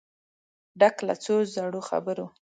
ډک 0.79 0.95
له 1.07 1.15
څو 1.23 1.35
زړو 1.53 1.81
خبرو 1.89 2.25